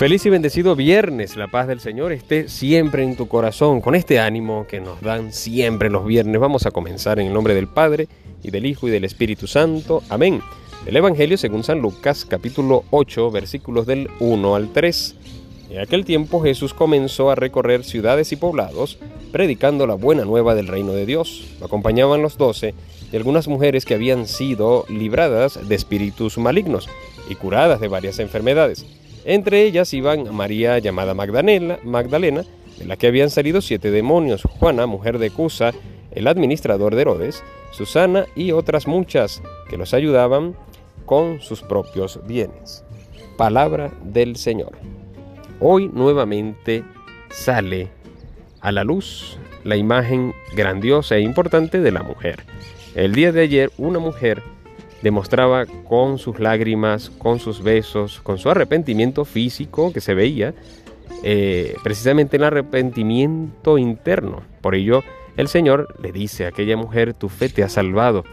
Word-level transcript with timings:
Feliz 0.00 0.24
y 0.24 0.30
bendecido 0.30 0.76
viernes, 0.76 1.36
la 1.36 1.48
paz 1.48 1.68
del 1.68 1.78
Señor 1.78 2.10
esté 2.10 2.48
siempre 2.48 3.02
en 3.02 3.16
tu 3.16 3.28
corazón, 3.28 3.82
con 3.82 3.94
este 3.94 4.18
ánimo 4.18 4.66
que 4.66 4.80
nos 4.80 5.02
dan 5.02 5.30
siempre 5.30 5.90
los 5.90 6.06
viernes. 6.06 6.40
Vamos 6.40 6.64
a 6.64 6.70
comenzar 6.70 7.20
en 7.20 7.26
el 7.26 7.34
nombre 7.34 7.54
del 7.54 7.68
Padre, 7.68 8.08
y 8.42 8.50
del 8.50 8.64
Hijo, 8.64 8.88
y 8.88 8.90
del 8.90 9.04
Espíritu 9.04 9.46
Santo. 9.46 10.02
Amén. 10.08 10.40
El 10.86 10.96
Evangelio 10.96 11.36
según 11.36 11.64
San 11.64 11.80
Lucas, 11.80 12.24
capítulo 12.24 12.84
8, 12.88 13.30
versículos 13.30 13.84
del 13.84 14.08
1 14.20 14.54
al 14.54 14.72
3. 14.72 15.16
En 15.68 15.80
aquel 15.80 16.06
tiempo 16.06 16.40
Jesús 16.40 16.72
comenzó 16.72 17.30
a 17.30 17.34
recorrer 17.34 17.84
ciudades 17.84 18.32
y 18.32 18.36
poblados, 18.36 18.96
predicando 19.32 19.86
la 19.86 19.96
buena 19.96 20.24
nueva 20.24 20.54
del 20.54 20.68
reino 20.68 20.92
de 20.92 21.04
Dios. 21.04 21.44
Lo 21.60 21.66
acompañaban 21.66 22.22
los 22.22 22.38
doce 22.38 22.72
y 23.12 23.16
algunas 23.16 23.48
mujeres 23.48 23.84
que 23.84 23.96
habían 23.96 24.26
sido 24.26 24.86
libradas 24.88 25.68
de 25.68 25.74
espíritus 25.74 26.38
malignos 26.38 26.88
y 27.28 27.34
curadas 27.34 27.80
de 27.80 27.88
varias 27.88 28.18
enfermedades. 28.18 28.86
Entre 29.24 29.62
ellas 29.62 29.92
iban 29.92 30.34
María 30.34 30.78
llamada 30.78 31.14
Magdalena, 31.14 31.78
Magdalena, 31.84 32.44
de 32.78 32.86
la 32.86 32.96
que 32.96 33.06
habían 33.06 33.30
salido 33.30 33.60
siete 33.60 33.90
demonios, 33.90 34.42
Juana, 34.42 34.86
mujer 34.86 35.18
de 35.18 35.30
Cusa, 35.30 35.72
el 36.10 36.26
administrador 36.26 36.94
de 36.94 37.02
Herodes, 37.02 37.44
Susana 37.72 38.26
y 38.34 38.52
otras 38.52 38.86
muchas 38.86 39.42
que 39.68 39.76
los 39.76 39.94
ayudaban 39.94 40.56
con 41.04 41.40
sus 41.40 41.62
propios 41.62 42.20
bienes. 42.26 42.84
Palabra 43.36 43.92
del 44.02 44.36
Señor. 44.36 44.72
Hoy 45.60 45.88
nuevamente 45.88 46.84
sale 47.30 47.88
a 48.60 48.72
la 48.72 48.84
luz 48.84 49.38
la 49.64 49.76
imagen 49.76 50.34
grandiosa 50.54 51.16
e 51.16 51.20
importante 51.20 51.80
de 51.80 51.92
la 51.92 52.02
mujer. 52.02 52.44
El 52.94 53.14
día 53.14 53.30
de 53.30 53.42
ayer 53.42 53.70
una 53.76 53.98
mujer 53.98 54.42
demostraba 55.02 55.66
con 55.66 56.18
sus 56.18 56.38
lágrimas, 56.38 57.10
con 57.10 57.38
sus 57.38 57.62
besos, 57.62 58.20
con 58.20 58.38
su 58.38 58.50
arrepentimiento 58.50 59.24
físico 59.24 59.92
que 59.92 60.00
se 60.00 60.14
veía, 60.14 60.54
eh, 61.22 61.74
precisamente 61.82 62.36
el 62.36 62.44
arrepentimiento 62.44 63.78
interno. 63.78 64.42
Por 64.60 64.74
ello, 64.74 65.02
el 65.36 65.48
Señor 65.48 65.94
le 66.02 66.12
dice 66.12 66.44
a 66.44 66.48
aquella 66.48 66.76
mujer, 66.76 67.14
tu 67.14 67.28
fe 67.28 67.48
te 67.48 67.62
ha 67.62 67.68
salvado, 67.68 68.24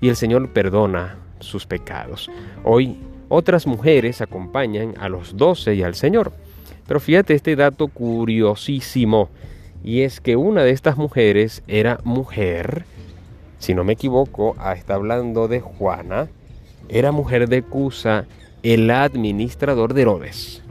y 0.00 0.08
el 0.08 0.16
Señor 0.16 0.50
perdona 0.52 1.18
sus 1.40 1.66
pecados. 1.66 2.30
Hoy 2.64 2.98
otras 3.28 3.66
mujeres 3.66 4.20
acompañan 4.20 4.94
a 4.98 5.08
los 5.08 5.36
doce 5.36 5.74
y 5.74 5.82
al 5.82 5.94
Señor. 5.94 6.32
Pero 6.86 7.00
fíjate 7.00 7.34
este 7.34 7.56
dato 7.56 7.88
curiosísimo, 7.88 9.30
y 9.82 10.02
es 10.02 10.20
que 10.20 10.36
una 10.36 10.62
de 10.64 10.70
estas 10.70 10.96
mujeres 10.96 11.62
era 11.66 12.00
mujer, 12.04 12.84
si 13.64 13.72
no 13.72 13.82
me 13.82 13.94
equivoco, 13.94 14.54
ah, 14.58 14.74
está 14.74 14.94
hablando 14.94 15.48
de 15.48 15.60
Juana, 15.60 16.28
era 16.90 17.12
mujer 17.12 17.48
de 17.48 17.62
Cusa, 17.62 18.26
el 18.62 18.90
administrador 18.90 19.94
de 19.94 20.02
Herodes. 20.02 20.62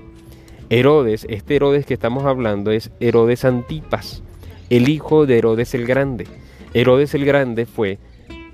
Herodes, 0.69 1.25
este 1.27 1.55
Herodes 1.55 1.87
que 1.87 1.95
estamos 1.95 2.25
hablando 2.25 2.69
es 2.69 2.91
Herodes 2.99 3.45
Antipas, 3.45 4.21
el 4.69 4.89
hijo 4.89 5.25
de 5.25 5.39
Herodes 5.39 5.73
el 5.73 5.87
Grande. 5.87 6.27
Herodes 6.75 7.15
el 7.15 7.25
Grande 7.25 7.65
fue 7.65 7.97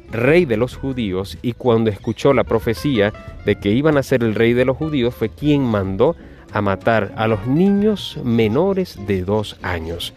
rey 0.10 0.45
de 0.45 0.56
los 0.56 0.78
judíos 0.78 1.38
y 1.42 1.52
cuando 1.52 1.90
escuchó 1.90 2.34
la 2.34 2.45
profecía 2.45 3.12
de 3.45 3.56
que 3.60 3.72
iban 3.72 3.98
a 3.98 4.04
ser 4.04 4.23
el 4.23 4.36
rey 4.36 4.54
de 4.54 4.64
los 4.64 4.78
judíos 4.78 5.14
fue 5.14 5.28
quien 5.28 5.64
mandó 5.64 6.16
a 6.54 6.62
matar 6.62 7.12
a 7.17 7.28
los 7.28 7.45
niños 7.45 8.17
menores 8.23 8.98
de 9.06 9.22
dos 9.23 9.58
años. 9.62 10.14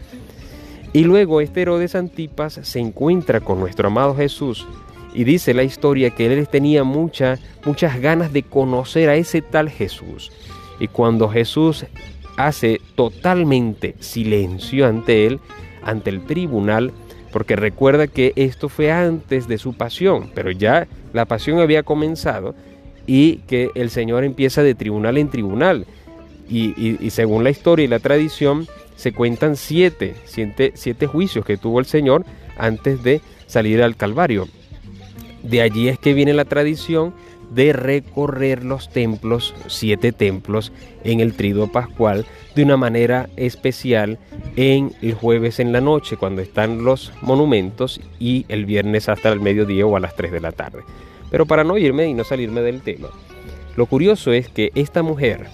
Y 0.93 1.05
luego 1.05 1.41
este 1.41 1.63
Herodes 1.63 1.95
Antipas 1.95 2.59
se 2.61 2.79
encuentra 2.79 3.41
con 3.41 3.59
nuestro 3.59 3.87
amado 3.87 4.15
Jesús 4.15 4.67
y 5.15 5.23
dice 5.23 5.55
la 5.55 5.63
historia 5.63 6.11
que 6.11 6.27
él 6.27 6.47
tenía 6.47 6.83
muchas 6.83 7.39
ganas 7.99 8.31
de 8.31 8.43
conocer 8.43 9.09
a 9.09 9.15
ese 9.15 9.41
tal 9.41 9.69
Jesús. 9.71 10.31
Y 10.79 10.87
cuando 10.87 11.29
Jesús 11.29 11.85
hace 12.37 12.79
totalmente 12.95 13.95
silencio 13.99 14.87
ante 14.87 15.25
él, 15.25 15.39
ante 15.83 16.11
el 16.11 16.25
tribunal, 16.25 16.91
porque 17.31 17.55
recuerda 17.55 18.05
que 18.05 18.33
esto 18.35 18.69
fue 18.69 18.91
antes 18.91 19.47
de 19.47 19.57
su 19.57 19.73
pasión, 19.73 20.29
pero 20.35 20.51
ya 20.51 20.87
la 21.11 21.25
pasión 21.25 21.59
había 21.59 21.81
comenzado 21.81 22.53
y 23.07 23.37
que 23.47 23.71
el 23.73 23.89
Señor 23.89 24.23
empieza 24.23 24.61
de 24.61 24.75
tribunal 24.75 25.17
en 25.17 25.29
tribunal. 25.29 25.87
y 26.47 27.09
según 27.09 27.43
la 27.43 27.49
historia 27.49 27.85
y 27.85 27.87
la 27.87 27.97
tradición, 27.97 28.67
se 29.03 29.11
cuentan 29.11 29.57
siete, 29.57 30.15
siete, 30.23 31.07
juicios 31.07 31.43
que 31.43 31.57
tuvo 31.57 31.81
el 31.81 31.85
Señor 31.85 32.23
antes 32.57 33.03
de 33.03 33.19
salir 33.47 33.83
al 33.83 33.97
Calvario. 33.97 34.47
De 35.43 35.61
allí 35.61 35.89
es 35.89 35.99
que 35.99 36.13
viene 36.13 36.31
la 36.31 36.45
tradición 36.45 37.13
de 37.53 37.73
recorrer 37.73 38.63
los 38.63 38.89
templos, 38.89 39.53
siete 39.67 40.13
templos, 40.13 40.71
en 41.03 41.19
el 41.19 41.33
trido 41.33 41.69
pascual 41.69 42.25
de 42.55 42.63
una 42.63 42.77
manera 42.77 43.27
especial 43.35 44.19
en 44.55 44.93
el 45.01 45.15
jueves 45.15 45.59
en 45.59 45.73
la 45.73 45.81
noche, 45.81 46.15
cuando 46.15 46.41
están 46.41 46.85
los 46.85 47.11
monumentos, 47.21 47.99
y 48.19 48.45
el 48.47 48.65
viernes 48.65 49.09
hasta 49.09 49.33
el 49.33 49.41
mediodía 49.41 49.85
o 49.85 49.97
a 49.97 49.99
las 49.99 50.15
3 50.15 50.31
de 50.31 50.39
la 50.39 50.53
tarde. 50.53 50.79
Pero 51.29 51.45
para 51.45 51.65
no 51.65 51.77
irme 51.77 52.07
y 52.07 52.13
no 52.13 52.23
salirme 52.23 52.61
del 52.61 52.79
tema, 52.79 53.09
lo 53.75 53.85
curioso 53.85 54.31
es 54.31 54.47
que 54.47 54.71
esta 54.75 55.03
mujer, 55.03 55.47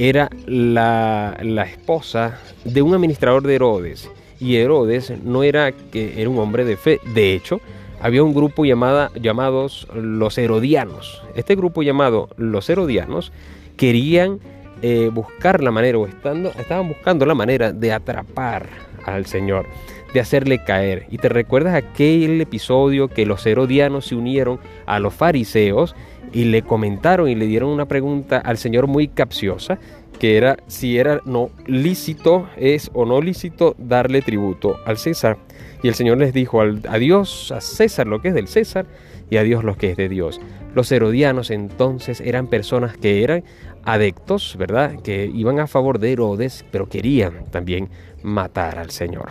era 0.00 0.30
la, 0.46 1.36
esposa 1.70 2.40
de 2.64 2.80
un 2.80 2.94
administrador 2.94 3.42
de 3.42 3.54
Herodes. 3.56 4.10
Y 4.40 4.56
Herodes 4.56 5.12
no 5.22 5.42
era 5.42 5.72
que 5.72 6.20
era 6.20 6.30
un 6.30 6.38
hombre 6.38 6.64
de 6.64 6.78
fe. 6.78 7.00
De 7.14 7.34
hecho, 7.34 7.60
había 8.00 8.22
un 8.22 8.32
grupo 8.32 8.64
llamada, 8.64 9.10
llamados 9.20 9.86
los 9.94 10.38
Herodianos. 10.38 11.22
Este 11.34 11.54
grupo 11.54 11.82
llamado 11.82 12.30
los 12.38 12.70
Herodianos 12.70 13.30
querían 13.76 14.40
eh, 14.80 15.10
buscar 15.12 15.62
la 15.62 15.70
manera, 15.70 15.98
o 15.98 16.06
estando, 16.06 16.48
estaban 16.58 16.88
buscando 16.88 17.26
la 17.26 17.34
manera 17.34 17.70
de 17.70 17.92
atrapar 17.92 18.70
al 19.04 19.26
Señor, 19.26 19.66
de 20.12 20.20
hacerle 20.20 20.62
caer. 20.64 21.06
Y 21.10 21.18
te 21.18 21.28
recuerdas 21.28 21.74
aquel 21.74 22.40
episodio 22.40 23.08
que 23.08 23.26
los 23.26 23.46
Herodianos 23.46 24.06
se 24.06 24.14
unieron 24.14 24.58
a 24.86 24.98
los 24.98 25.14
fariseos 25.14 25.94
y 26.32 26.44
le 26.44 26.62
comentaron 26.62 27.28
y 27.28 27.34
le 27.34 27.46
dieron 27.46 27.70
una 27.70 27.86
pregunta 27.86 28.38
al 28.38 28.58
Señor 28.58 28.86
muy 28.86 29.08
capciosa, 29.08 29.78
que 30.18 30.36
era 30.36 30.56
si 30.66 30.98
era 30.98 31.20
no 31.24 31.50
lícito, 31.66 32.48
es 32.56 32.90
o 32.92 33.04
no 33.04 33.20
lícito 33.20 33.74
darle 33.78 34.22
tributo 34.22 34.76
al 34.84 34.98
César. 34.98 35.38
Y 35.82 35.88
el 35.88 35.94
Señor 35.94 36.18
les 36.18 36.34
dijo 36.34 36.60
a 36.60 36.98
Dios, 36.98 37.52
a 37.52 37.60
César 37.60 38.06
lo 38.06 38.20
que 38.20 38.28
es 38.28 38.34
del 38.34 38.48
César 38.48 38.86
y 39.30 39.38
a 39.38 39.42
Dios 39.42 39.64
lo 39.64 39.76
que 39.76 39.90
es 39.90 39.96
de 39.96 40.08
Dios. 40.08 40.40
Los 40.74 40.92
herodianos 40.92 41.50
entonces 41.50 42.20
eran 42.20 42.48
personas 42.48 42.96
que 42.96 43.24
eran 43.24 43.44
adeptos, 43.84 44.56
¿verdad? 44.58 45.00
Que 45.00 45.30
iban 45.32 45.58
a 45.58 45.66
favor 45.66 45.98
de 45.98 46.12
Herodes, 46.12 46.64
pero 46.70 46.88
querían 46.88 47.46
también 47.50 47.88
matar 48.22 48.78
al 48.78 48.90
Señor. 48.90 49.30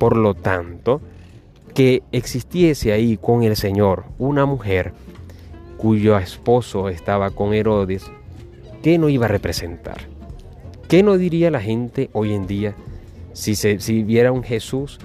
Por 0.00 0.16
lo 0.16 0.32
tanto, 0.32 1.02
que 1.74 2.02
existiese 2.10 2.92
ahí 2.94 3.18
con 3.18 3.42
el 3.42 3.54
Señor 3.54 4.04
una 4.18 4.46
mujer 4.46 4.94
cuyo 5.76 6.16
esposo 6.16 6.88
estaba 6.88 7.28
con 7.28 7.52
Herodes, 7.52 8.10
¿qué 8.82 8.96
no 8.96 9.10
iba 9.10 9.26
a 9.26 9.28
representar? 9.28 9.98
¿Qué 10.88 11.02
no 11.02 11.18
diría 11.18 11.50
la 11.50 11.60
gente 11.60 12.08
hoy 12.14 12.32
en 12.32 12.46
día 12.46 12.74
si, 13.34 13.54
se, 13.54 13.78
si 13.78 14.02
viera 14.02 14.32
un 14.32 14.42
Jesús 14.42 14.98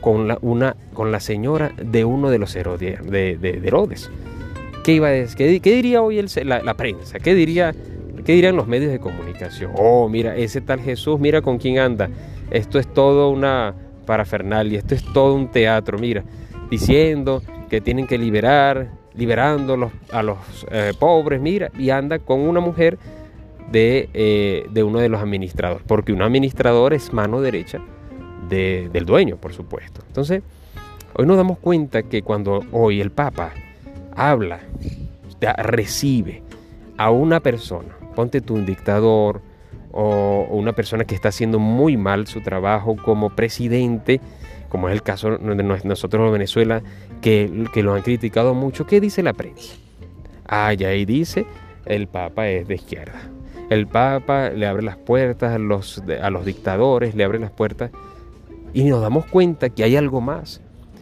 con 0.00 0.26
la, 0.26 0.36
una, 0.42 0.74
con 0.94 1.12
la 1.12 1.20
señora 1.20 1.72
de 1.80 2.04
uno 2.04 2.28
de 2.28 2.38
los 2.38 2.56
Herodes? 2.56 3.08
De, 3.08 3.38
Herodes? 3.64 4.10
¿Qué, 4.82 4.94
iba 4.94 5.06
a 5.06 5.10
decir? 5.12 5.60
¿Qué, 5.60 5.72
diría 5.76 6.02
hoy 6.02 6.26
la, 6.42 6.74
prensa? 6.74 7.20
¿Qué, 7.20 7.36
diría, 7.36 7.72
¿Qué 8.24 8.32
dirían 8.32 8.56
los 8.56 8.66
medios 8.66 8.90
de 8.90 8.98
comunicación? 8.98 9.70
Oh, 9.76 10.08
mira, 10.08 10.36
ese 10.36 10.60
tal 10.60 10.80
Jesús, 10.80 11.20
mira 11.20 11.40
con 11.40 11.58
quién 11.58 11.78
anda. 11.78 12.10
Esto 12.50 12.80
es 12.80 12.92
todo 12.92 13.30
una 13.30 13.76
parafernalia, 14.00 14.78
esto 14.78 14.94
es 14.94 15.04
todo 15.12 15.34
un 15.34 15.50
teatro, 15.50 15.98
mira, 15.98 16.24
diciendo 16.70 17.42
que 17.68 17.80
tienen 17.80 18.06
que 18.06 18.18
liberar 18.18 18.90
liberando 19.14 19.90
a 20.12 20.22
los 20.22 20.38
eh, 20.70 20.92
pobres, 20.98 21.40
mira, 21.40 21.70
y 21.78 21.90
anda 21.90 22.18
con 22.18 22.40
una 22.40 22.60
mujer 22.60 22.98
de, 23.70 24.08
eh, 24.14 24.66
de, 24.70 24.82
uno 24.82 24.98
de 24.98 25.08
los 25.08 25.20
administradores, 25.20 25.84
porque 25.86 26.12
un 26.12 26.22
administrador 26.22 26.94
es 26.94 27.12
mano 27.12 27.40
derecha 27.40 27.80
del 28.48 29.04
dueño, 29.06 29.36
por 29.36 29.52
supuesto. 29.52 30.02
Entonces, 30.08 30.42
hoy 31.14 31.26
nos 31.26 31.36
damos 31.36 31.58
cuenta 31.58 32.02
que 32.02 32.22
cuando 32.22 32.64
hoy 32.72 33.00
el 33.00 33.12
Papa 33.12 33.52
habla, 34.16 34.60
recibe 35.58 36.42
a 36.96 37.10
una 37.10 37.40
persona, 37.40 37.96
ponte 38.16 38.40
tú 38.40 38.54
un 38.54 38.66
dictador 38.66 39.40
o 39.92 40.46
una 40.50 40.72
persona 40.72 41.04
que 41.04 41.14
está 41.14 41.28
haciendo 41.28 41.58
muy 41.58 41.96
mal 41.96 42.26
su 42.26 42.40
trabajo 42.40 42.96
como 42.96 43.30
presidente, 43.30 44.20
como 44.68 44.88
es 44.88 44.94
el 44.94 45.02
caso 45.02 45.36
de 45.36 45.62
nosotros 45.84 46.26
en 46.26 46.32
Venezuela, 46.32 46.82
que, 47.20 47.66
que 47.72 47.82
lo 47.82 47.94
han 47.94 48.02
criticado 48.02 48.54
mucho. 48.54 48.86
¿Qué 48.86 49.00
dice 49.00 49.22
la 49.22 49.32
prensa? 49.32 49.74
Ah, 50.46 50.74
y 50.74 50.84
ahí 50.84 51.04
dice, 51.04 51.46
el 51.86 52.06
Papa 52.06 52.48
es 52.48 52.68
de 52.68 52.74
izquierda. 52.76 53.20
El 53.68 53.86
Papa 53.86 54.50
le 54.50 54.66
abre 54.66 54.82
las 54.82 54.96
puertas 54.96 55.54
a 55.54 55.58
los, 55.58 56.02
a 56.20 56.30
los 56.30 56.44
dictadores, 56.44 57.14
le 57.14 57.22
abre 57.24 57.38
las 57.38 57.52
puertas. 57.52 57.90
Y 58.72 58.84
nos 58.84 59.00
damos 59.00 59.26
cuenta 59.26 59.70
que 59.70 59.84
hay 59.84 59.96
algo 59.96 60.20
más. 60.20 60.60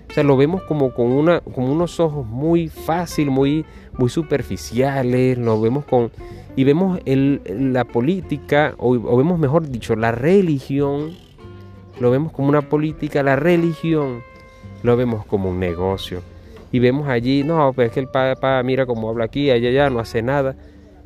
O 0.08 0.12
sea, 0.12 0.25
lo 0.25 0.37
vemos 0.37 0.62
como 0.62 0.93
con, 0.94 1.06
una, 1.06 1.40
con 1.40 1.64
unos 1.64 2.00
ojos 2.00 2.26
muy 2.26 2.69
fácil, 2.69 3.31
muy, 3.31 3.64
muy 3.99 4.08
superficiales, 4.08 5.37
lo 5.38 5.60
vemos 5.60 5.84
con... 5.84 6.10
Y 6.56 6.64
vemos 6.64 6.99
el, 7.05 7.40
la 7.72 7.84
política, 7.84 8.75
o, 8.78 9.16
vemos 9.16 9.38
mejor 9.38 9.69
dicho, 9.69 9.94
la 9.94 10.10
religión, 10.10 11.12
lo 12.00 12.10
vemos 12.10 12.32
como 12.32 12.49
una 12.49 12.62
política, 12.62 13.22
la 13.22 13.37
religión, 13.37 14.22
lo 14.82 14.96
vemos 14.96 15.25
como 15.26 15.50
un 15.50 15.60
negocio. 15.60 16.22
Y 16.72 16.81
vemos 16.81 17.08
allí, 17.08 17.44
no, 17.44 17.72
pues 17.72 17.88
es 17.88 17.93
que 17.94 18.00
el 18.00 18.08
Papa 18.08 18.61
mira 18.62 18.87
cómo 18.87 19.08
habla 19.08 19.26
aquí, 19.26 19.50
allá, 19.50 19.69
allá, 19.69 19.90
no 19.90 20.00
hace 20.00 20.20
nada. 20.22 20.56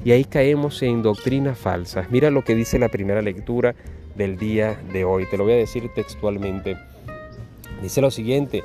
Y 0.05 0.13
ahí 0.13 0.25
caemos 0.25 0.83
en 0.83 1.03
doctrinas 1.03 1.59
falsas. 1.59 2.11
Mira 2.11 2.31
lo 2.31 2.43
que 2.43 2.55
dice 2.55 2.79
la 2.79 2.89
primera 2.89 3.23
lectura 3.23 3.75
del 4.17 4.39
día 4.39 4.81
de 4.93 5.05
hoy. 5.05 5.27
Te 5.27 5.37
lo 5.37 5.45
voy 5.45 5.53
a 5.53 5.57
decir 5.57 5.89
textualmente. 5.95 6.77
Dice 7.83 8.01
lo 8.01 8.11
siguiente, 8.11 8.65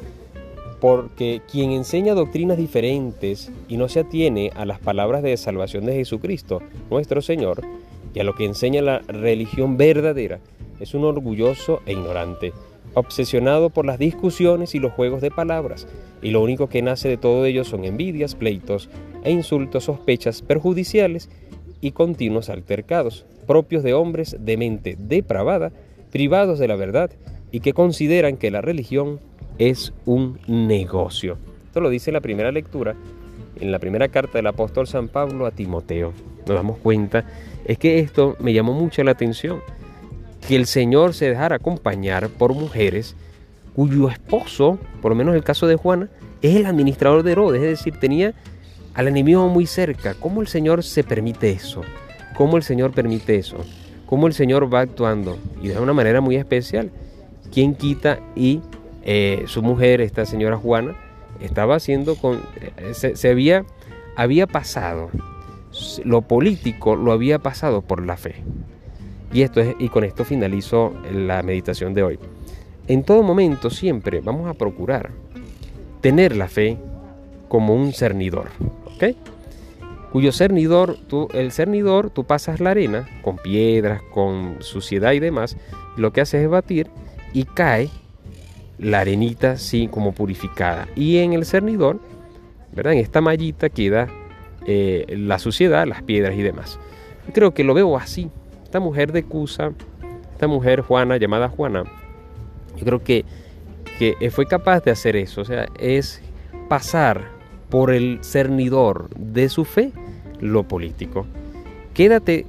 porque 0.80 1.42
quien 1.52 1.72
enseña 1.72 2.14
doctrinas 2.14 2.58
diferentes 2.58 3.52
y 3.68 3.78
no 3.78 3.90
se 3.90 4.02
atiene 4.02 4.52
a 4.56 4.66
las 4.66 4.80
palabras 4.80 5.24
de 5.24 5.36
salvación 5.38 5.86
de 5.86 5.96
Jesucristo, 5.96 6.62
nuestro 6.90 7.22
Señor, 7.22 7.62
y 8.14 8.20
a 8.20 8.24
lo 8.24 8.36
que 8.36 8.46
enseña 8.46 8.82
la 8.82 9.00
religión 9.00 9.78
verdadera, 9.78 10.40
es 10.80 10.94
un 10.94 11.06
orgulloso 11.06 11.82
e 11.86 11.94
ignorante, 11.94 12.54
obsesionado 12.94 13.70
por 13.70 13.86
las 13.86 14.00
discusiones 14.00 14.76
y 14.76 14.80
los 14.80 14.94
juegos 14.94 15.22
de 15.22 15.32
palabras, 15.32 15.88
y 16.22 16.32
lo 16.32 16.42
único 16.42 16.68
que 16.68 16.82
nace 16.82 17.10
de 17.10 17.18
todo 17.18 17.46
ello 17.46 17.64
son 17.64 17.84
envidias, 17.84 18.36
pleitos 18.36 18.90
e 19.24 19.32
insultos, 19.32 19.86
sospechas 19.86 20.42
perjudiciales 20.42 21.30
y 21.82 21.92
continuos 21.92 22.50
altercados, 22.50 23.26
propios 23.46 23.84
de 23.84 23.94
hombres 23.94 24.38
de 24.40 24.58
mente 24.58 24.96
depravada, 25.00 25.72
privados 26.12 26.60
de 26.60 26.68
la 26.68 26.76
verdad 26.76 27.12
y 27.52 27.60
que 27.60 27.74
consideran 27.74 28.38
que 28.38 28.52
la 28.52 28.62
religión 28.62 29.20
es 29.58 29.94
un 30.06 30.40
negocio. 30.48 31.38
Esto 31.66 31.82
lo 31.82 31.90
dice 31.90 32.12
la 32.12 32.22
primera 32.22 32.52
lectura, 32.52 32.96
en 33.60 33.72
la 33.72 33.80
primera 33.80 34.08
carta 34.08 34.38
del 34.38 34.48
apóstol 34.48 34.88
San 34.88 35.08
Pablo 35.08 35.46
a 35.46 35.52
Timoteo. 35.52 36.14
Nos 36.46 36.56
damos 36.56 36.78
cuenta, 36.78 37.26
es 37.66 37.78
que 37.78 38.00
esto 38.00 38.36
me 38.40 38.54
llamó 38.54 38.74
mucho 38.74 39.04
la 39.04 39.12
atención, 39.12 39.62
que 40.48 40.56
el 40.56 40.66
Señor 40.66 41.14
se 41.14 41.30
dejara 41.30 41.58
acompañar 41.58 42.30
por 42.30 42.54
mujeres 42.54 43.16
cuyo 43.76 44.10
esposo, 44.10 44.80
por 45.02 45.12
lo 45.12 45.16
menos 45.16 45.36
el 45.36 45.44
caso 45.44 45.68
de 45.68 45.76
Juana, 45.76 46.10
es 46.42 46.56
el 46.56 46.66
administrador 46.66 47.24
de 47.24 47.32
Herodes, 47.34 47.62
es 47.62 47.70
decir, 47.70 48.00
tenía 48.00 48.34
al 48.94 49.08
enemigo 49.08 49.48
muy 49.50 49.68
cerca. 49.68 50.16
¿Cómo 50.16 50.42
el 50.42 50.48
Señor 50.48 50.84
se 50.84 51.04
permite 51.04 51.52
eso? 51.52 51.82
¿Cómo 52.36 52.58
el 52.58 52.64
Señor 52.64 52.92
permite 52.92 53.36
eso? 53.36 53.58
¿Cómo 54.08 54.28
el 54.28 54.34
Señor 54.34 54.74
va 54.74 54.80
actuando? 54.80 55.38
Y 55.62 55.68
de 55.68 55.80
una 55.80 55.94
manera 55.94 56.22
muy 56.22 56.36
especial. 56.36 56.90
¿Quién 57.52 57.76
quita 57.76 58.20
y 58.36 58.62
eh, 59.10 59.46
su 59.48 59.64
mujer, 59.64 60.02
esta 60.02 60.26
señora 60.26 60.58
Juana, 60.58 60.94
estaba 61.40 61.76
haciendo 61.76 62.16
con... 62.16 62.42
Eh, 62.78 62.94
se, 62.94 63.30
había, 63.30 63.64
había 64.18 64.48
pasado, 64.48 65.10
lo 66.04 66.24
político 66.24 66.98
lo 66.98 67.14
había 67.14 67.40
pasado 67.40 67.82
por 67.82 68.06
la 68.06 68.18
fe. 68.18 68.44
Y, 69.32 69.44
esto 69.44 69.62
es, 69.62 69.76
y 69.80 69.88
con 69.88 70.04
esto 70.04 70.26
finalizo 70.26 70.94
la 71.10 71.42
meditación 71.42 71.94
de 71.94 72.04
hoy. 72.04 72.20
En 72.90 73.04
todo 73.04 73.24
momento, 73.24 73.70
siempre 73.70 74.20
vamos 74.20 74.50
a 74.50 74.54
procurar 74.54 75.12
tener 76.02 76.36
la 76.36 76.50
fe 76.50 76.78
como 77.48 77.76
un 77.76 77.94
cernidor. 77.94 78.50
¿Ok? 78.94 79.16
Cuyo 80.12 80.34
cernidor, 80.34 80.98
tú, 81.08 81.30
el 81.34 81.54
cernidor, 81.54 82.10
tú 82.10 82.26
pasas 82.26 82.60
la 82.60 82.72
arena 82.72 83.08
con 83.22 83.38
piedras, 83.38 84.02
con 84.14 84.58
suciedad 84.60 85.14
y 85.14 85.20
demás, 85.20 85.56
lo 85.96 86.12
que 86.12 86.20
haces 86.20 86.44
es 86.44 86.50
batir 86.50 86.90
y 87.32 87.46
cae 87.46 87.90
la 88.80 89.00
arenita 89.00 89.52
así 89.52 89.88
como 89.88 90.12
purificada. 90.12 90.88
Y 90.96 91.18
en 91.18 91.34
el 91.34 91.46
cernidor, 91.46 92.00
¿verdad? 92.74 92.94
En 92.94 93.00
esta 93.00 93.22
mallita 93.22 93.70
queda 93.70 94.08
eh, 94.66 95.06
la 95.18 95.40
suciedad, 95.40 95.88
las 95.88 96.04
piedras 96.04 96.36
y 96.36 96.42
demás. 96.42 96.80
creo 97.34 97.54
que 97.54 97.64
lo 97.64 97.74
veo 97.74 97.98
así. 97.98 98.30
Esta 98.64 98.80
mujer 98.80 99.12
de 99.12 99.24
Cusa, 99.24 99.72
esta 100.34 100.48
mujer 100.48 100.82
Juana, 100.82 101.18
llamada 101.18 101.50
Juana, 101.50 101.84
yo 102.76 102.86
creo 102.86 103.04
que, 103.04 103.26
que 103.98 104.30
fue 104.30 104.46
capaz 104.46 104.84
de 104.84 104.92
hacer 104.92 105.16
eso. 105.16 105.42
O 105.42 105.46
sea, 105.46 105.68
es 105.80 106.22
pasar 106.68 107.38
por 107.70 107.92
el 107.92 108.20
cernidor 108.22 109.10
de 109.16 109.50
su 109.50 109.66
fe 109.66 109.92
lo 110.40 110.64
político. 110.64 111.26
Quédate, 111.94 112.46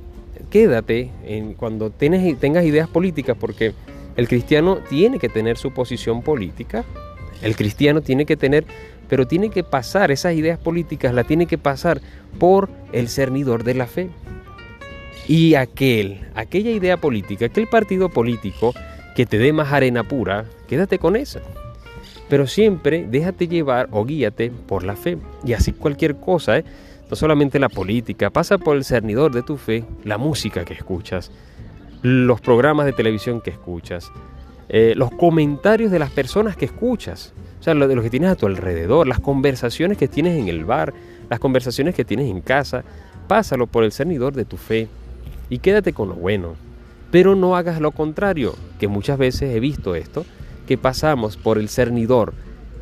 quédate 0.51 1.11
en 1.25 1.55
cuando 1.55 1.91
tienes, 1.91 2.39
tengas 2.39 2.65
ideas 2.65 2.89
políticas, 2.89 3.37
porque 3.39 3.73
el 4.19 4.27
cristiano 4.27 4.79
tiene 4.79 5.21
que 5.21 5.29
tener 5.29 5.57
su 5.57 5.71
posición 5.71 6.23
política, 6.23 6.85
el 7.41 7.55
cristiano 7.55 8.01
tiene 8.01 8.27
que 8.27 8.37
tener, 8.37 8.65
pero 9.09 9.29
tiene 9.29 9.49
que 9.49 9.63
pasar 9.63 10.11
esas 10.11 10.35
ideas 10.35 10.59
políticas, 10.59 11.15
la 11.15 11.23
tiene 11.23 11.47
que 11.47 11.57
pasar 11.57 12.01
por 12.37 12.69
el 12.91 13.09
cernidor 13.09 13.63
de 13.63 13.75
la 13.75 13.87
fe. 13.87 14.11
Y 15.29 15.55
aquel, 15.55 16.27
aquella 16.35 16.73
idea 16.73 16.97
política, 16.97 17.47
aquel 17.47 17.69
partido 17.69 18.09
político 18.09 18.75
que 19.15 19.25
te 19.25 19.39
dé 19.39 19.53
más 19.53 19.73
arena 19.73 20.03
pura, 20.03 20.47
quédate 20.67 20.99
con 20.99 21.15
eso. 21.15 21.39
Pero 22.29 22.49
siempre 22.49 23.07
déjate 23.09 23.47
llevar 23.47 23.89
o 23.93 24.05
guíate 24.05 24.51
por 24.51 24.83
la 24.83 24.97
fe. 24.97 25.17
Y 25.45 25.53
así 25.53 25.71
cualquier 25.71 26.17
cosa, 26.17 26.59
¿eh? 26.59 26.65
no 27.09 27.15
solamente 27.15 27.61
la 27.61 27.69
política, 27.69 28.31
pasa 28.31 28.59
por 28.59 28.77
el 28.77 28.85
cernidor 28.85 29.33
de 29.33 29.45
tu 29.45 29.57
fe, 29.59 29.85
la 30.03 30.19
música 30.19 30.65
que 30.65 30.75
escuchas, 30.75 31.31
los 32.03 32.41
programas 32.41 32.87
de 32.87 32.93
televisión 32.93 33.41
que 33.41 33.51
escuchas, 33.51 34.11
eh, 34.69 34.95
los 34.97 35.11
comentarios 35.11 35.91
de 35.91 35.99
las 35.99 36.11
personas 36.11 36.57
que 36.57 36.67
escuchas, 36.67 37.33
o 37.61 37.63
sea, 37.63 37.75
lo 37.75 37.89
de 37.89 37.95
los 37.95 38.05
que 38.05 38.11
tienes 38.11 38.31
a 38.31 38.37
tu 38.37 38.47
alrededor, 38.47 39.07
las 39.07 39.21
conversaciones 39.21 39.99
que 39.99 40.09
tienes 40.09 40.39
en 40.39 40.49
el 40.49 40.65
bar, 40.65 40.93
las 41.29 41.41
conversaciones 41.41 41.95
que 41.95 42.05
tienes 42.05 42.31
en 42.31 42.41
casa, 42.41 42.85
pásalo 43.27 43.67
por 43.67 43.85
el 43.85 43.93
cernidor 43.93 44.35
de 44.35 44.45
tu 44.45 44.57
fe 44.57 44.89
y 45.51 45.59
quédate 45.59 45.93
con 45.93 46.09
lo 46.09 46.15
bueno. 46.15 46.55
Pero 47.11 47.35
no 47.35 47.57
hagas 47.57 47.81
lo 47.81 47.93
contrario, 47.93 48.55
que 48.79 48.89
muchas 48.89 49.19
veces 49.19 49.55
he 49.55 49.61
visto 49.61 49.95
esto, 49.95 50.27
que 50.67 50.77
pasamos 50.77 51.37
por 51.37 51.59
el 51.59 51.71
cernidor 51.71 52.35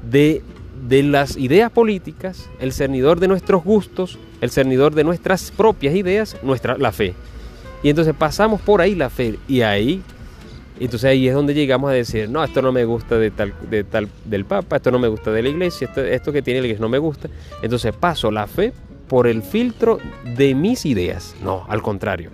de, 0.02 0.42
de 0.88 1.04
las 1.04 1.36
ideas 1.36 1.70
políticas, 1.70 2.50
el 2.60 2.72
cernidor 2.72 3.20
de 3.20 3.28
nuestros 3.28 3.62
gustos, 3.62 4.18
el 4.40 4.50
cernidor 4.50 4.94
de 4.94 5.04
nuestras 5.04 5.52
propias 5.52 5.94
ideas, 5.94 6.36
nuestra, 6.42 6.76
la 6.76 6.90
fe. 6.90 7.14
Y 7.82 7.90
entonces 7.90 8.14
pasamos 8.17 8.61
por 8.61 8.81
ahí 8.81 8.94
la 8.94 9.11
fe 9.11 9.38
y 9.46 9.61
ahí, 9.62 10.02
entonces 10.81 11.08
ahí 11.08 11.28
es 11.28 11.34
donde 11.34 11.55
llegamos 11.55 11.90
a 11.90 11.93
decir, 11.93 12.28
no, 12.28 12.43
esto 12.43 12.62
no 12.62 12.73
me 12.73 12.84
gusta 12.84 13.17
de 13.17 13.31
tal, 13.31 13.55
de 13.70 13.84
tal, 13.84 14.08
del 14.25 14.44
Papa, 14.44 14.76
esto 14.76 14.90
no 14.90 14.99
me 14.99 15.08
gusta 15.08 15.31
de 15.31 15.43
la 15.43 15.49
iglesia, 15.49 15.87
esto, 15.88 16.02
esto 16.02 16.32
que 16.32 16.43
tiene 16.43 16.61
la 16.61 16.67
iglesia 16.67 16.82
no 16.82 16.88
me 16.88 16.99
gusta. 16.99 17.28
Entonces 17.62 17.94
paso 17.94 18.31
la 18.31 18.46
fe 18.46 18.73
por 19.08 19.26
el 19.26 19.43
filtro 19.43 19.99
de 20.37 20.54
mis 20.54 20.85
ideas. 20.87 21.37
No, 21.42 21.64
al 21.68 21.83
contrario. 21.83 22.30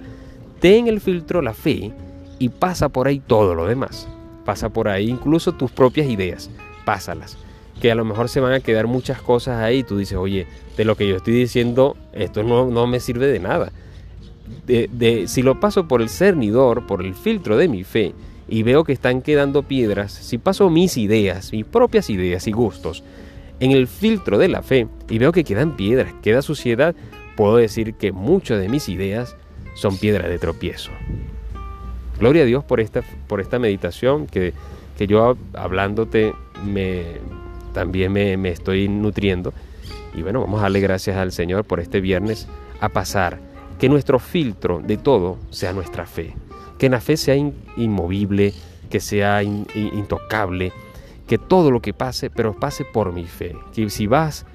Ten 0.60 0.86
el 0.86 1.00
filtro 1.00 1.42
la 1.42 1.54
fe 1.54 1.92
y 2.38 2.48
pasa 2.48 2.88
por 2.88 3.08
ahí 3.08 3.20
todo 3.20 3.54
lo 3.54 3.66
demás 3.66 4.08
pasa 4.42 4.68
por 4.68 4.88
ahí, 4.88 5.08
incluso 5.08 5.52
tus 5.52 5.70
propias 5.70 6.08
ideas, 6.08 6.50
pásalas. 6.84 7.36
Que 7.80 7.90
a 7.90 7.94
lo 7.94 8.04
mejor 8.04 8.28
se 8.28 8.40
van 8.40 8.52
a 8.52 8.60
quedar 8.60 8.86
muchas 8.86 9.20
cosas 9.20 9.60
ahí 9.60 9.82
tú 9.82 9.98
dices, 9.98 10.16
oye, 10.16 10.46
de 10.76 10.84
lo 10.84 10.96
que 10.96 11.08
yo 11.08 11.16
estoy 11.16 11.34
diciendo, 11.34 11.96
esto 12.12 12.42
no, 12.42 12.66
no 12.66 12.86
me 12.86 13.00
sirve 13.00 13.26
de 13.26 13.40
nada. 13.40 13.72
De, 14.66 15.24
si 15.26 15.42
lo 15.42 15.60
paso 15.60 15.88
por 15.88 16.02
el 16.02 16.08
cernidor, 16.08 16.86
por 16.86 17.04
el 17.04 17.14
filtro 17.14 17.56
de 17.56 17.68
mi 17.68 17.84
fe, 17.84 18.14
y 18.48 18.62
veo 18.62 18.84
que 18.84 18.92
están 18.92 19.22
quedando 19.22 19.62
piedras, 19.62 20.12
si 20.12 20.38
paso 20.38 20.70
mis 20.70 20.96
ideas, 20.96 21.52
mis 21.52 21.64
propias 21.64 22.10
ideas 22.10 22.46
y 22.46 22.52
gustos, 22.52 23.02
en 23.60 23.70
el 23.70 23.86
filtro 23.86 24.38
de 24.38 24.48
la 24.48 24.62
fe, 24.62 24.88
y 25.08 25.18
veo 25.18 25.32
que 25.32 25.44
quedan 25.44 25.76
piedras, 25.76 26.12
queda 26.22 26.42
suciedad, 26.42 26.94
puedo 27.36 27.56
decir 27.56 27.94
que 27.94 28.12
muchas 28.12 28.60
de 28.60 28.68
mis 28.68 28.88
ideas 28.88 29.36
son 29.74 29.96
piedras 29.96 30.28
de 30.28 30.38
tropiezo. 30.38 30.90
Gloria 32.18 32.42
a 32.42 32.46
Dios 32.46 32.64
por 32.64 32.80
esta, 32.80 33.02
por 33.26 33.40
esta 33.40 33.58
meditación 33.58 34.26
que, 34.26 34.52
que 34.96 35.06
yo 35.06 35.36
hablándote 35.54 36.34
me, 36.64 37.02
también 37.72 38.12
me, 38.12 38.36
me 38.36 38.50
estoy 38.50 38.88
nutriendo. 38.88 39.52
Y 40.14 40.22
bueno, 40.22 40.40
vamos 40.40 40.60
a 40.60 40.64
darle 40.64 40.80
gracias 40.80 41.16
al 41.16 41.32
Señor 41.32 41.64
por 41.64 41.80
este 41.80 42.00
viernes 42.00 42.46
a 42.80 42.90
pasar. 42.90 43.51
Que 43.82 43.88
nuestro 43.88 44.20
filtro 44.20 44.78
de 44.78 44.96
todo 44.96 45.38
sea 45.50 45.72
nuestra 45.72 46.06
fe. 46.06 46.36
Que 46.78 46.88
la 46.88 47.00
fe 47.00 47.16
sea 47.16 47.34
inmovible, 47.34 48.54
que 48.88 49.00
sea 49.00 49.42
intocable. 49.42 50.70
Que 51.26 51.36
todo 51.36 51.72
lo 51.72 51.82
que 51.82 51.92
pase, 51.92 52.30
pero 52.30 52.54
pase 52.54 52.84
por 52.84 53.12
mi 53.12 53.24
fe. 53.24 53.56
Que 53.74 53.90
si 53.90 54.06
vas 54.06 54.46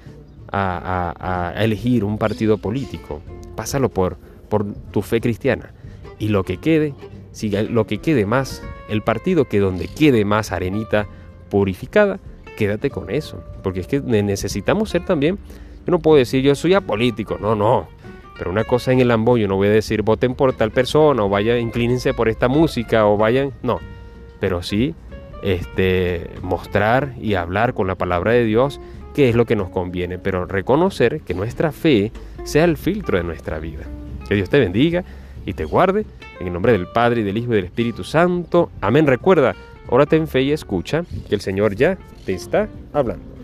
a, 0.50 1.52
elegir 1.58 2.04
un 2.04 2.16
partido 2.16 2.56
político, 2.56 3.20
pásalo 3.54 3.90
por, 3.90 4.16
por 4.48 4.64
tu 4.92 5.02
fe 5.02 5.20
cristiana. 5.20 5.74
Y 6.18 6.28
lo 6.28 6.42
que 6.42 6.56
quede, 6.56 6.94
si 7.32 7.50
lo 7.50 7.86
que 7.86 7.98
quede 7.98 8.24
más, 8.24 8.62
el 8.88 9.02
partido 9.02 9.44
que 9.44 9.58
donde 9.58 9.88
quede 9.88 10.24
más 10.24 10.52
arenita 10.52 11.06
purificada, 11.50 12.18
quédate 12.56 12.88
con 12.88 13.10
eso. 13.10 13.44
Porque 13.62 13.80
es 13.80 13.88
que 13.88 14.00
necesitamos 14.00 14.88
ser 14.88 15.04
también, 15.04 15.36
yo 15.86 15.90
no 15.90 15.98
puedo 15.98 16.16
decir 16.16 16.42
yo 16.42 16.54
soy 16.54 16.72
apolítico, 16.72 17.36
no, 17.38 17.54
no. 17.54 17.88
Pero 18.38 18.50
una 18.50 18.64
cosa 18.64 18.92
en 18.92 19.00
el 19.00 19.08
yo 19.08 19.48
no 19.48 19.56
voy 19.56 19.68
a 19.68 19.72
decir 19.72 20.02
voten 20.02 20.34
por 20.34 20.52
tal 20.52 20.70
persona 20.70 21.24
o 21.24 21.28
vayan, 21.28 21.58
inclínense 21.58 22.14
por 22.14 22.28
esta 22.28 22.48
música 22.48 23.06
o 23.06 23.16
vayan, 23.16 23.52
no. 23.62 23.80
Pero 24.40 24.62
sí 24.62 24.94
este, 25.42 26.30
mostrar 26.42 27.14
y 27.20 27.34
hablar 27.34 27.74
con 27.74 27.86
la 27.86 27.94
palabra 27.94 28.32
de 28.32 28.44
Dios 28.44 28.80
qué 29.14 29.28
es 29.28 29.34
lo 29.34 29.46
que 29.46 29.56
nos 29.56 29.70
conviene, 29.70 30.18
pero 30.18 30.46
reconocer 30.46 31.20
que 31.22 31.34
nuestra 31.34 31.72
fe 31.72 32.12
sea 32.44 32.64
el 32.64 32.76
filtro 32.76 33.18
de 33.18 33.24
nuestra 33.24 33.58
vida. 33.58 33.84
Que 34.28 34.34
Dios 34.34 34.48
te 34.48 34.60
bendiga 34.60 35.04
y 35.44 35.54
te 35.54 35.64
guarde. 35.64 36.06
En 36.38 36.46
el 36.46 36.52
nombre 36.52 36.70
del 36.70 36.86
Padre 36.86 37.22
y 37.22 37.24
del 37.24 37.36
Hijo 37.36 37.52
y 37.52 37.56
del 37.56 37.64
Espíritu 37.64 38.04
Santo. 38.04 38.70
Amén. 38.80 39.08
Recuerda, 39.08 39.56
órate 39.88 40.16
en 40.16 40.28
fe 40.28 40.42
y 40.42 40.52
escucha 40.52 41.04
que 41.28 41.34
el 41.34 41.40
Señor 41.40 41.74
ya 41.74 41.98
te 42.24 42.34
está 42.34 42.68
hablando. 42.92 43.37